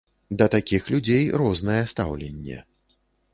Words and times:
Да 0.39 0.45
такіх 0.55 0.87
людзей 0.93 1.27
рознае 1.41 1.77
стаўленне. 1.93 2.57